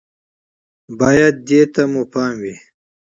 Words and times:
بايد 0.99 1.35
دې 1.47 1.61
ته 1.73 1.81
مو 1.91 2.03
پام 2.13 2.33
وي 2.41 2.55